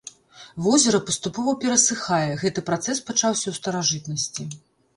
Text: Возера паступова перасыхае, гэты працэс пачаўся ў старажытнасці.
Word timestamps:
Возера 0.67 1.01
паступова 1.09 1.53
перасыхае, 1.65 2.31
гэты 2.45 2.65
працэс 2.73 3.05
пачаўся 3.13 3.43
ў 3.49 3.53
старажытнасці. 3.61 4.51